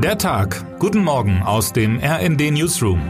Der 0.00 0.16
Tag. 0.16 0.64
Guten 0.78 1.02
Morgen 1.02 1.42
aus 1.42 1.72
dem 1.72 1.98
RND 1.98 2.52
Newsroom. 2.52 3.00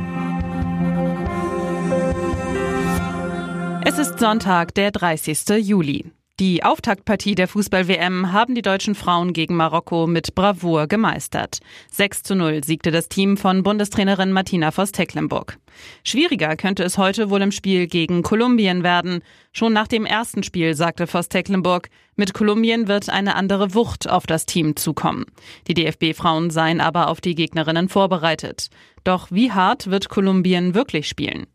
Es 3.84 3.98
ist 3.98 4.18
Sonntag, 4.18 4.74
der 4.74 4.90
30. 4.90 5.48
Juli. 5.58 6.10
Die 6.40 6.62
Auftaktpartie 6.62 7.34
der 7.34 7.48
Fußball-WM 7.48 8.30
haben 8.30 8.54
die 8.54 8.62
deutschen 8.62 8.94
Frauen 8.94 9.32
gegen 9.32 9.56
Marokko 9.56 10.06
mit 10.06 10.36
Bravour 10.36 10.86
gemeistert. 10.86 11.58
6 11.90 12.22
zu 12.22 12.36
0 12.36 12.62
siegte 12.62 12.92
das 12.92 13.08
Team 13.08 13.36
von 13.36 13.64
Bundestrainerin 13.64 14.30
Martina 14.30 14.70
Voss-Tecklenburg. 14.70 15.58
Schwieriger 16.04 16.54
könnte 16.54 16.84
es 16.84 16.96
heute 16.96 17.30
wohl 17.30 17.42
im 17.42 17.50
Spiel 17.50 17.88
gegen 17.88 18.22
Kolumbien 18.22 18.84
werden. 18.84 19.22
Schon 19.50 19.72
nach 19.72 19.88
dem 19.88 20.06
ersten 20.06 20.44
Spiel 20.44 20.74
sagte 20.74 21.08
Voss-Tecklenburg, 21.08 21.88
mit 22.14 22.34
Kolumbien 22.34 22.86
wird 22.86 23.08
eine 23.10 23.34
andere 23.34 23.74
Wucht 23.74 24.08
auf 24.08 24.24
das 24.24 24.46
Team 24.46 24.76
zukommen. 24.76 25.24
Die 25.66 25.74
DFB-Frauen 25.74 26.50
seien 26.50 26.80
aber 26.80 27.08
auf 27.08 27.20
die 27.20 27.34
Gegnerinnen 27.34 27.88
vorbereitet. 27.88 28.68
Doch 29.02 29.32
wie 29.32 29.50
hart 29.50 29.90
wird 29.90 30.08
Kolumbien 30.08 30.74
wirklich 30.74 31.08
spielen? 31.08 31.48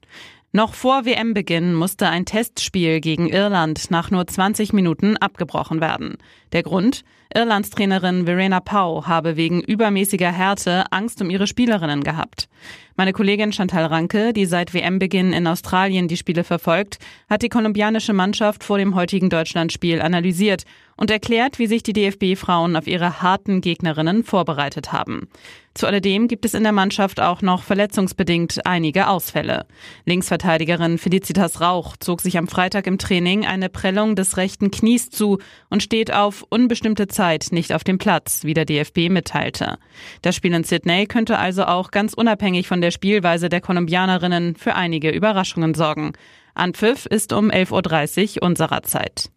Noch 0.56 0.76
vor 0.76 1.04
WM-Beginn 1.04 1.74
musste 1.74 2.10
ein 2.10 2.26
Testspiel 2.26 3.02
gegen 3.02 3.28
Irland 3.28 3.90
nach 3.90 4.12
nur 4.12 4.28
20 4.28 4.72
Minuten 4.72 5.18
abgebrochen 5.18 5.82
werden. 5.82 6.20
Der 6.54 6.62
Grund? 6.62 7.04
Irlands 7.34 7.72
Trainerin 7.72 8.26
Verena 8.26 8.60
Pau 8.60 9.08
habe 9.08 9.38
wegen 9.38 9.62
übermäßiger 9.62 10.32
Härte 10.32 10.84
Angst 10.92 11.20
um 11.20 11.32
ihre 11.32 11.48
Spielerinnen 11.48 12.04
gehabt. 12.04 12.48
Meine 12.96 13.12
Kollegin 13.12 13.52
Chantal 13.52 13.86
Ranke, 13.86 14.34
die 14.34 14.46
seit 14.46 14.76
WM-Beginn 14.76 15.34
in 15.34 15.48
Australien 15.48 16.08
die 16.08 16.16
Spiele 16.16 16.44
verfolgt, 16.44 17.00
hat 17.28 17.42
die 17.42 17.50
kolumbianische 17.50 18.14
Mannschaft 18.14 18.64
vor 18.64 18.78
dem 18.78 18.94
heutigen 18.94 19.32
Deutschlandspiel 19.32 20.00
analysiert 20.00 20.66
und 20.96 21.10
erklärt, 21.10 21.58
wie 21.58 21.66
sich 21.66 21.82
die 21.82 21.94
DFB-Frauen 21.94 22.76
auf 22.76 22.86
ihre 22.86 23.24
harten 23.24 23.62
Gegnerinnen 23.62 24.24
vorbereitet 24.24 24.94
haben. 24.94 25.28
Zu 25.74 25.88
alledem 25.88 26.28
gibt 26.28 26.46
es 26.46 26.54
in 26.54 26.62
der 26.62 26.72
Mannschaft 26.72 27.20
auch 27.20 27.42
noch 27.42 27.64
verletzungsbedingt 27.64 28.64
einige 28.68 29.08
Ausfälle. 29.08 29.66
Linksverteidigerin 30.06 31.00
Felicitas 31.00 31.62
Rauch 31.62 31.98
zog 31.98 32.22
sich 32.22 32.38
am 32.38 32.48
Freitag 32.48 32.86
im 32.86 33.00
Training 33.00 33.48
eine 33.48 33.70
Prellung 33.70 34.16
des 34.16 34.38
rechten 34.38 34.70
Knies 34.70 35.10
zu 35.10 35.40
und 35.72 35.82
steht 35.82 36.14
auf 36.14 36.43
unbestimmte 36.50 37.08
Zeit 37.08 37.48
nicht 37.52 37.74
auf 37.74 37.84
dem 37.84 37.98
Platz, 37.98 38.44
wie 38.44 38.54
der 38.54 38.66
DFB 38.66 39.10
mitteilte. 39.10 39.78
Das 40.22 40.36
Spiel 40.36 40.54
in 40.54 40.64
Sydney 40.64 41.06
könnte 41.06 41.38
also 41.38 41.66
auch 41.66 41.92
ganz 41.92 42.14
unabhängig 42.14 42.68
von 42.68 42.82
der 42.82 42.92
Spielweise 42.92 43.50
der 43.50 43.62
Kolumbianerinnen 43.62 44.56
für 44.56 44.76
einige 44.76 45.10
Überraschungen 45.10 45.74
sorgen. 45.74 46.14
Anpfiff 46.54 47.06
ist 47.06 47.34
um 47.34 47.50
11.30 47.50 48.38
Uhr 48.38 48.44
unserer 48.44 48.84
Zeit. 48.84 49.30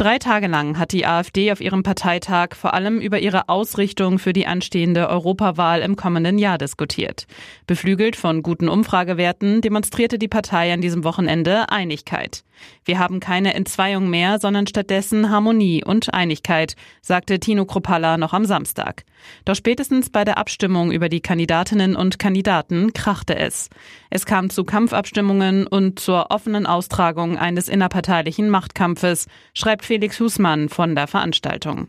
Drei 0.00 0.18
Tage 0.18 0.46
lang 0.46 0.78
hat 0.78 0.92
die 0.92 1.04
AfD 1.04 1.52
auf 1.52 1.60
ihrem 1.60 1.82
Parteitag 1.82 2.54
vor 2.54 2.72
allem 2.72 3.02
über 3.02 3.18
ihre 3.18 3.50
Ausrichtung 3.50 4.18
für 4.18 4.32
die 4.32 4.46
anstehende 4.46 5.10
Europawahl 5.10 5.82
im 5.82 5.94
kommenden 5.94 6.38
Jahr 6.38 6.56
diskutiert. 6.56 7.26
Beflügelt 7.66 8.16
von 8.16 8.42
guten 8.42 8.70
Umfragewerten 8.70 9.60
demonstrierte 9.60 10.18
die 10.18 10.26
Partei 10.26 10.72
an 10.72 10.80
diesem 10.80 11.04
Wochenende 11.04 11.68
Einigkeit. 11.68 12.44
Wir 12.84 12.98
haben 12.98 13.20
keine 13.20 13.54
Entzweiung 13.54 14.08
mehr, 14.08 14.38
sondern 14.38 14.66
stattdessen 14.66 15.30
Harmonie 15.30 15.84
und 15.84 16.12
Einigkeit, 16.14 16.76
sagte 17.02 17.38
Tino 17.38 17.64
Kropalla 17.66 18.16
noch 18.16 18.32
am 18.32 18.44
Samstag. 18.44 19.04
Doch 19.44 19.54
spätestens 19.54 20.10
bei 20.10 20.24
der 20.24 20.38
Abstimmung 20.38 20.92
über 20.92 21.08
die 21.08 21.20
Kandidatinnen 21.20 21.94
und 21.94 22.18
Kandidaten 22.18 22.92
krachte 22.92 23.36
es. 23.36 23.68
Es 24.08 24.26
kam 24.26 24.50
zu 24.50 24.64
Kampfabstimmungen 24.64 25.66
und 25.66 25.98
zur 26.00 26.30
offenen 26.30 26.66
Austragung 26.66 27.36
eines 27.36 27.68
innerparteilichen 27.68 28.48
Machtkampfes, 28.48 29.26
schreibt 29.52 29.84
Felix 29.90 30.20
Husmann 30.20 30.68
von 30.68 30.94
der 30.94 31.08
Veranstaltung. 31.08 31.88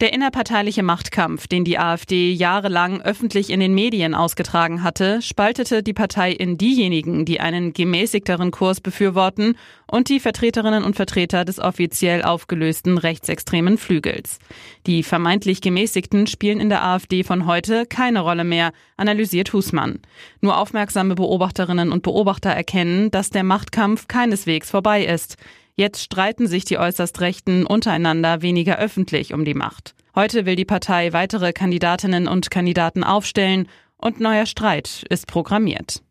Der 0.00 0.12
innerparteiliche 0.12 0.84
Machtkampf, 0.84 1.48
den 1.48 1.64
die 1.64 1.80
AfD 1.80 2.30
jahrelang 2.30 3.00
öffentlich 3.00 3.50
in 3.50 3.58
den 3.58 3.74
Medien 3.74 4.14
ausgetragen 4.14 4.84
hatte, 4.84 5.20
spaltete 5.20 5.82
die 5.82 5.92
Partei 5.92 6.30
in 6.30 6.58
diejenigen, 6.58 7.24
die 7.24 7.40
einen 7.40 7.72
gemäßigteren 7.72 8.52
Kurs 8.52 8.80
befürworten, 8.80 9.56
und 9.90 10.08
die 10.08 10.20
Vertreterinnen 10.20 10.84
und 10.84 10.94
Vertreter 10.94 11.44
des 11.44 11.58
offiziell 11.58 12.22
aufgelösten 12.22 12.98
rechtsextremen 12.98 13.78
Flügels. 13.78 14.38
Die 14.86 15.02
vermeintlich 15.02 15.60
Gemäßigten 15.60 16.28
spielen 16.28 16.60
in 16.60 16.68
der 16.68 16.84
AfD 16.84 17.24
von 17.24 17.46
heute 17.46 17.84
keine 17.84 18.20
Rolle 18.20 18.44
mehr, 18.44 18.72
analysiert 18.96 19.52
Husmann. 19.52 19.98
Nur 20.40 20.58
aufmerksame 20.58 21.16
Beobachterinnen 21.16 21.90
und 21.90 22.04
Beobachter 22.04 22.50
erkennen, 22.50 23.10
dass 23.10 23.30
der 23.30 23.42
Machtkampf 23.42 24.06
keineswegs 24.06 24.70
vorbei 24.70 25.04
ist. 25.04 25.36
Jetzt 25.76 26.02
streiten 26.02 26.46
sich 26.46 26.64
die 26.64 26.78
äußerst 26.78 27.20
Rechten 27.20 27.66
untereinander 27.66 28.42
weniger 28.42 28.78
öffentlich 28.78 29.34
um 29.34 29.44
die 29.44 29.54
Macht. 29.54 29.94
Heute 30.14 30.46
will 30.46 30.54
die 30.54 30.64
Partei 30.64 31.12
weitere 31.12 31.52
Kandidatinnen 31.52 32.28
und 32.28 32.50
Kandidaten 32.50 33.02
aufstellen 33.02 33.66
und 33.96 34.20
neuer 34.20 34.46
Streit 34.46 35.04
ist 35.10 35.26
programmiert. 35.26 36.02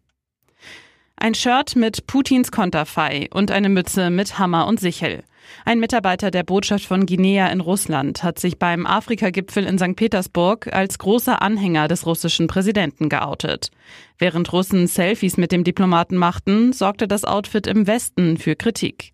Ein 1.16 1.36
Shirt 1.36 1.78
mit 1.78 2.08
Putins 2.08 2.52
Konterfei 2.52 3.30
und 3.34 3.52
eine 3.52 3.70
Mütze 3.70 4.10
mit 4.10 4.38
Hammer 4.38 4.68
und 4.68 4.82
Sichel. 4.82 5.24
Ein 5.64 5.80
Mitarbeiter 5.80 6.32
der 6.32 6.44
Botschaft 6.44 6.86
von 6.86 7.06
Guinea 7.06 7.48
in 7.48 7.62
Russland 7.62 8.24
hat 8.24 8.40
sich 8.40 8.60
beim 8.60 8.86
Afrika-Gipfel 8.86 9.66
in 9.66 9.78
St. 9.78 9.96
Petersburg 9.96 10.74
als 10.74 10.98
großer 10.98 11.42
Anhänger 11.42 11.88
des 11.88 12.06
russischen 12.06 12.48
Präsidenten 12.48 13.08
geoutet. 13.08 13.72
Während 14.18 14.52
Russen 14.52 14.88
Selfies 14.88 15.38
mit 15.38 15.54
dem 15.54 15.64
Diplomaten 15.64 16.18
machten, 16.18 16.74
sorgte 16.74 17.08
das 17.08 17.24
Outfit 17.24 17.68
im 17.68 17.88
Westen 17.88 18.38
für 18.38 18.58
Kritik. 18.58 19.14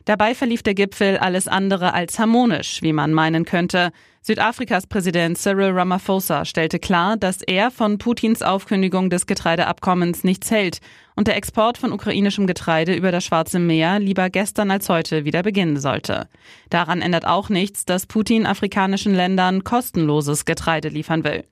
Dabei 0.05 0.35
verlief 0.35 0.63
der 0.63 0.73
Gipfel 0.73 1.17
alles 1.17 1.47
andere 1.47 1.93
als 1.93 2.17
harmonisch, 2.17 2.81
wie 2.81 2.93
man 2.93 3.13
meinen 3.13 3.45
könnte. 3.45 3.91
Südafrikas 4.23 4.85
Präsident 4.85 5.37
Cyril 5.37 5.71
Ramaphosa 5.71 6.45
stellte 6.45 6.77
klar, 6.77 7.17
dass 7.17 7.41
er 7.41 7.71
von 7.71 7.97
Putins 7.97 8.43
Aufkündigung 8.43 9.09
des 9.09 9.25
Getreideabkommens 9.25 10.23
nichts 10.23 10.51
hält 10.51 10.79
und 11.15 11.27
der 11.27 11.35
Export 11.35 11.79
von 11.79 11.91
ukrainischem 11.91 12.45
Getreide 12.45 12.93
über 12.93 13.11
das 13.11 13.25
Schwarze 13.25 13.57
Meer 13.57 13.99
lieber 13.99 14.29
gestern 14.29 14.69
als 14.69 14.89
heute 14.89 15.25
wieder 15.25 15.41
beginnen 15.41 15.79
sollte. 15.79 16.27
Daran 16.69 17.01
ändert 17.01 17.25
auch 17.25 17.49
nichts, 17.49 17.85
dass 17.85 18.05
Putin 18.05 18.45
afrikanischen 18.45 19.15
Ländern 19.15 19.63
kostenloses 19.63 20.45
Getreide 20.45 20.89
liefern 20.89 21.23
will. 21.23 21.43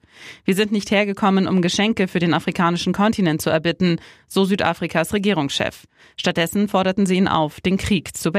Wir 0.46 0.56
sind 0.56 0.72
nicht 0.72 0.92
hergekommen, 0.92 1.48
um 1.48 1.62
Geschenke 1.62 2.08
für 2.08 2.20
den 2.20 2.34
afrikanischen 2.34 2.94
Kontinent 2.94 3.42
zu 3.42 3.50
erbitten, 3.50 4.00
so 4.28 4.46
Südafrikas 4.46 5.14
Regierungschef. 5.14 5.86
Stattdessen 6.18 6.68
forderten 6.68 7.06
sie 7.06 7.16
ihn 7.16 7.28
auf, 7.28 7.62
den 7.62 7.78
Krieg 7.78 8.16
zu 8.16 8.31
beenden. 8.31 8.38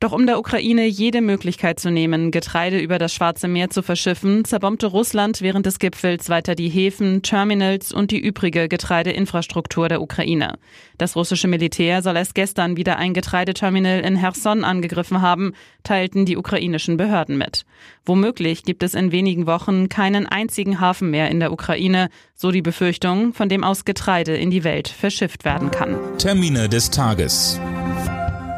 Doch 0.00 0.12
um 0.12 0.26
der 0.26 0.38
Ukraine 0.38 0.86
jede 0.86 1.20
Möglichkeit 1.20 1.78
zu 1.78 1.90
nehmen, 1.90 2.30
Getreide 2.30 2.78
über 2.78 2.98
das 2.98 3.12
Schwarze 3.12 3.48
Meer 3.48 3.68
zu 3.68 3.82
verschiffen, 3.82 4.46
zerbombte 4.46 4.86
Russland 4.86 5.42
während 5.42 5.66
des 5.66 5.78
Gipfels 5.78 6.30
weiter 6.30 6.54
die 6.54 6.70
Häfen, 6.70 7.20
Terminals 7.20 7.92
und 7.92 8.10
die 8.10 8.18
übrige 8.18 8.66
Getreideinfrastruktur 8.66 9.90
der 9.90 10.00
Ukraine. 10.00 10.54
Das 10.96 11.16
russische 11.16 11.48
Militär 11.48 12.00
soll 12.00 12.16
erst 12.16 12.34
gestern 12.34 12.78
wieder 12.78 12.96
ein 12.96 13.12
Getreideterminal 13.12 14.00
in 14.00 14.18
Cherson 14.18 14.64
angegriffen 14.64 15.20
haben, 15.20 15.52
teilten 15.82 16.24
die 16.24 16.38
ukrainischen 16.38 16.96
Behörden 16.96 17.36
mit. 17.36 17.66
Womöglich 18.06 18.62
gibt 18.62 18.82
es 18.82 18.94
in 18.94 19.12
wenigen 19.12 19.46
Wochen 19.46 19.90
keinen 19.90 20.26
einzigen 20.26 20.80
Hafen 20.80 21.10
mehr 21.10 21.30
in 21.30 21.40
der 21.40 21.52
Ukraine, 21.52 22.08
so 22.34 22.50
die 22.50 22.62
Befürchtung, 22.62 23.34
von 23.34 23.50
dem 23.50 23.62
aus 23.62 23.84
Getreide 23.84 24.34
in 24.34 24.50
die 24.50 24.64
Welt 24.64 24.88
verschifft 24.88 25.44
werden 25.44 25.70
kann. 25.70 25.98
Termine 26.16 26.70
des 26.70 26.88
Tages. 26.88 27.60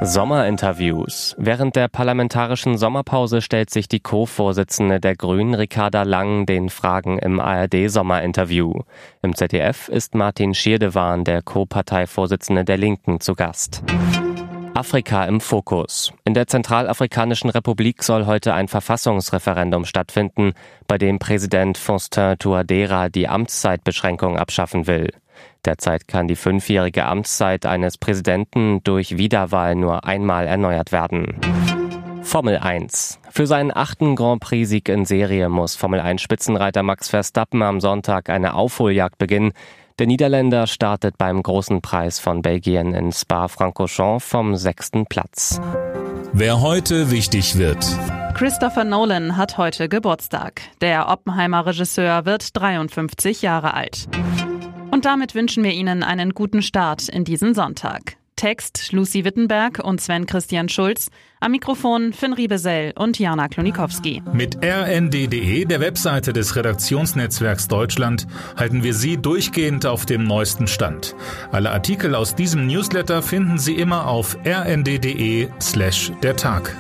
Sommerinterviews. 0.05 1.37
Während 1.39 1.77
der 1.77 1.87
parlamentarischen 1.87 2.77
Sommerpause 2.77 3.41
stellt 3.41 3.71
sich 3.71 3.87
die 3.87 4.01
Co-Vorsitzende 4.01 4.99
der 4.99 5.15
Grünen, 5.15 5.55
Ricarda 5.55 6.03
Lang, 6.03 6.45
den 6.45 6.71
Fragen 6.71 7.19
im 7.19 7.39
ARD-Sommerinterview. 7.39 8.81
Im 9.23 9.37
ZDF 9.37 9.89
ist 9.89 10.17
Martin 10.17 10.55
Schierdewan, 10.55 11.23
der 11.23 11.43
Co-Parteivorsitzende 11.43 12.65
der 12.65 12.79
Linken, 12.79 13.21
zu 13.21 13.35
Gast. 13.35 13.85
Afrika 14.75 15.25
im 15.27 15.41
Fokus. 15.41 16.13
In 16.25 16.35
der 16.35 16.49
Zentralafrikanischen 16.49 17.51
Republik 17.51 18.03
soll 18.03 18.27
heute 18.27 18.55
ein 18.55 18.67
Verfassungsreferendum 18.67 19.85
stattfinden, 19.85 20.55
bei 20.89 20.99
dem 20.99 21.21
Präsident 21.21 21.79
Faustin 21.79 22.37
Touadera 22.39 23.09
die 23.09 23.29
Amtszeitbeschränkung 23.29 24.37
abschaffen 24.37 24.87
will. 24.87 25.11
Derzeit 25.65 26.09
kann 26.09 26.29
die 26.29 26.37
fünfjährige 26.37 27.05
Amtszeit 27.05 27.67
eines 27.67 27.99
Präsidenten 27.99 28.83
durch 28.83 29.17
Wiederwahl 29.17 29.77
nur 29.77 30.05
einmal 30.05 30.47
erneuert 30.47 30.91
werden. 30.91 31.37
Formel 32.23 32.57
1. 32.57 33.21
Für 33.31 33.47
seinen 33.47 33.75
achten 33.75 34.17
Grand 34.17 34.41
Prix-Sieg 34.41 34.89
in 34.89 35.05
Serie 35.05 35.49
muss 35.49 35.77
Formel 35.77 36.01
1-Spitzenreiter 36.01 36.83
Max 36.83 37.09
Verstappen 37.09 37.63
am 37.63 37.81
Sonntag 37.81 38.31
eine 38.31 38.55
Aufholjagd 38.55 39.19
beginnen. 39.19 39.53
Der 39.99 40.07
Niederländer 40.07 40.67
startet 40.67 41.19
beim 41.19 41.43
großen 41.43 41.83
Preis 41.83 42.19
von 42.19 42.43
Belgien 42.43 42.95
in 42.95 43.13
Spa-Francorchamps 43.13 44.25
vom 44.25 44.57
sechsten 44.57 45.07
Platz. 45.07 45.61
Wer 46.33 46.61
heute 46.61 47.11
wichtig 47.11 47.59
wird. 47.59 47.87
Christopher 48.35 48.85
Nolan 48.85 49.37
hat 49.37 49.59
heute 49.59 49.89
Geburtstag. 49.89 50.63
Der 50.81 51.09
Oppenheimer 51.09 51.67
Regisseur 51.67 52.25
wird 52.25 52.57
53 52.57 53.43
Jahre 53.43 53.75
alt. 53.75 54.09
Und 55.03 55.07
damit 55.07 55.35
wünschen 55.35 55.65
wir 55.65 55.73
Ihnen 55.73 56.05
einen 56.05 56.31
guten 56.31 56.63
Start 56.63 57.09
in 57.09 57.25
diesen 57.25 57.55
Sonntag. 57.55 58.19
Text 58.37 58.93
Lucy 58.93 59.25
Wittenberg 59.25 59.81
und 59.83 60.01
Sven 60.01 60.27
Christian 60.27 60.69
Schulz. 60.69 61.11
Am 61.41 61.51
Mikrofon 61.51 62.13
Finn 62.13 62.33
Riebesell 62.33 62.93
und 62.95 63.19
Jana 63.19 63.49
Klonikowski. 63.49 64.23
Mit 64.33 64.59
rnd.de, 64.65 65.65
der 65.65 65.81
Webseite 65.81 66.33
des 66.33 66.55
Redaktionsnetzwerks 66.55 67.67
Deutschland, 67.67 68.29
halten 68.57 68.85
wir 68.85 68.95
Sie 68.95 69.17
durchgehend 69.17 69.87
auf 69.87 70.07
dem 70.07 70.23
neuesten 70.23 70.69
Stand. 70.69 71.17
Alle 71.51 71.73
Artikel 71.73 72.15
aus 72.15 72.37
diesem 72.37 72.69
Newsletter 72.69 73.23
finden 73.23 73.59
Sie 73.59 73.75
immer 73.75 74.07
auf 74.07 74.39
rnd.de 74.47 75.49
slash 75.61 76.13
der 76.23 76.37
Tag. 76.37 76.77